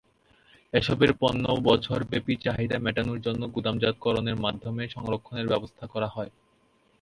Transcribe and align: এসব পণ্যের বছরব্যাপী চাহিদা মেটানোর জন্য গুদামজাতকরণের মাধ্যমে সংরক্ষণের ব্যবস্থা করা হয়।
এসব 0.73 0.99
পণ্যের 1.21 1.59
বছরব্যাপী 1.67 2.33
চাহিদা 2.45 2.77
মেটানোর 2.79 3.19
জন্য 3.21 3.41
গুদামজাতকরণের 3.55 4.37
মাধ্যমে 4.45 4.83
সংরক্ষণের 4.87 5.47
ব্যবস্থা 5.47 5.85
করা 5.87 6.07
হয়। 6.07 6.31